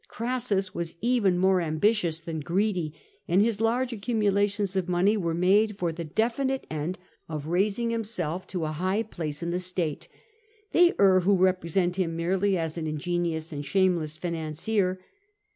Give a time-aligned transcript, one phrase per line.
[0.07, 2.91] Crassus was even more ambitious than greedy,
[3.27, 6.97] and his huge accumu lations of money were made for the definite end
[7.29, 10.07] of raising himself to a high place in the state.
[10.71, 14.99] They err who represent him merely as an ingenious and shameless financier.